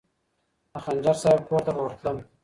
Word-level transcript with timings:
د 0.71 0.73
خنجر 0.83 1.15
صاحب 1.23 1.41
کور 1.49 1.61
ته 1.65 1.71
به 1.75 1.81
ورتلم. 1.83 2.17